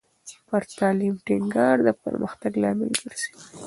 پر 0.47 0.61
تعلیم 0.77 1.15
ټینګار 1.25 1.77
د 1.87 1.89
پرمختګ 2.03 2.51
لامل 2.61 2.89
ګرځي. 3.01 3.31